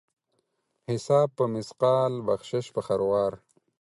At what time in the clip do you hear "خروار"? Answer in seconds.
2.87-3.31